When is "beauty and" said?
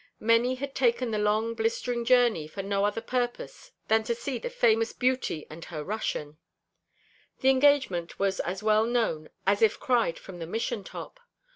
4.93-5.63